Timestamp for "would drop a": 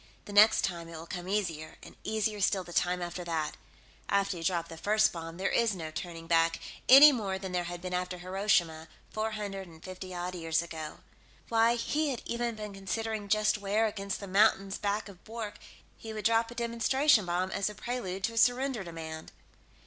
16.13-16.55